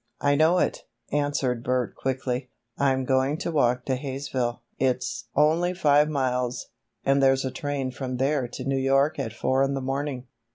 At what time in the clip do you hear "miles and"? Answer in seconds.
6.09-7.21